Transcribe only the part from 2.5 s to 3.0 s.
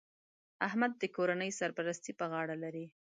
لري